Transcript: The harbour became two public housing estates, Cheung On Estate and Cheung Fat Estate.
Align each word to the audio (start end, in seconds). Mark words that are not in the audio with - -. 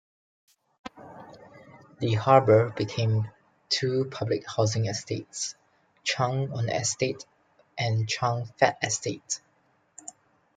The 1.99 2.15
harbour 2.15 2.71
became 2.71 3.29
two 3.69 4.05
public 4.11 4.43
housing 4.49 4.87
estates, 4.87 5.53
Cheung 6.03 6.51
On 6.55 6.69
Estate 6.69 7.23
and 7.77 8.07
Cheung 8.07 8.51
Fat 8.57 8.79
Estate. 8.81 9.41